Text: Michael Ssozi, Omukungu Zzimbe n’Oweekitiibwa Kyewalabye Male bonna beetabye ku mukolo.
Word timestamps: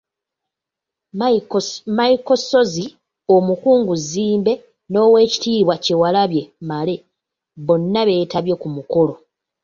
Michael 1.97 2.39
Ssozi, 2.41 2.85
Omukungu 3.35 3.93
Zzimbe 4.05 4.53
n’Oweekitiibwa 4.91 5.75
Kyewalabye 5.83 6.43
Male 6.69 6.95
bonna 7.65 8.01
beetabye 8.07 8.53
ku 8.61 8.67
mukolo. 8.75 9.13